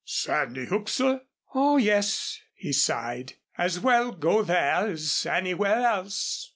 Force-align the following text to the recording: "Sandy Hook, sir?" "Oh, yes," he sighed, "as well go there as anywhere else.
"Sandy 0.03 0.65
Hook, 0.65 0.89
sir?" 0.89 1.21
"Oh, 1.53 1.77
yes," 1.77 2.41
he 2.55 2.73
sighed, 2.73 3.33
"as 3.55 3.79
well 3.79 4.11
go 4.11 4.41
there 4.41 4.87
as 4.89 5.27
anywhere 5.29 5.85
else. 5.85 6.49